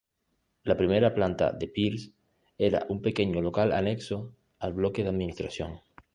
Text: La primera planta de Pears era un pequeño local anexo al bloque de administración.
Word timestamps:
La 0.63 0.75
primera 0.77 1.13
planta 1.13 1.51
de 1.51 1.67
Pears 1.67 2.11
era 2.57 2.87
un 2.89 3.03
pequeño 3.03 3.39
local 3.39 3.71
anexo 3.71 4.33
al 4.57 4.73
bloque 4.73 5.03
de 5.03 5.09
administración. 5.09 5.79